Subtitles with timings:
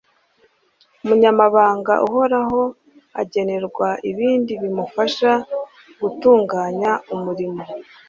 [1.03, 2.61] umunyamabanga uhoraho
[3.21, 5.31] agenerwa ibindi bimufasha
[6.01, 7.61] gutunganya umurimo